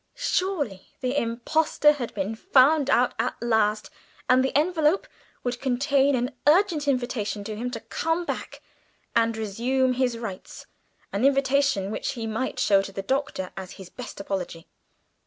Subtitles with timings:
[0.15, 3.91] Surely the impostor had been found out at last,
[4.27, 5.05] and the envelope
[5.43, 8.63] would contain an urgent invitation to him to come back
[9.15, 10.65] and resume his rights
[11.13, 14.65] an invitation which he might show to the Doctor as his best apology.